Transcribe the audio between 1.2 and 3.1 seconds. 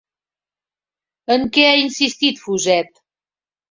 En què ha insistit Fuset?